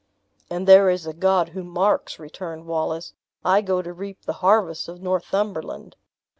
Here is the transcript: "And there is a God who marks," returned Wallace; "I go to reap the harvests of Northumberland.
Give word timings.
"And 0.49 0.67
there 0.67 0.89
is 0.89 1.05
a 1.05 1.13
God 1.13 1.49
who 1.49 1.63
marks," 1.63 2.17
returned 2.17 2.65
Wallace; 2.65 3.13
"I 3.45 3.61
go 3.61 3.83
to 3.83 3.93
reap 3.93 4.25
the 4.25 4.33
harvests 4.41 4.87
of 4.87 4.99
Northumberland. 4.99 5.95